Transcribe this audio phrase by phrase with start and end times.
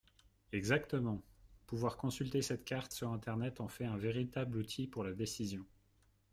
[0.51, 1.21] Exactement!
[1.67, 5.63] Pouvoir consulter cette carte sur internet en fait un véritable outil pour la décision.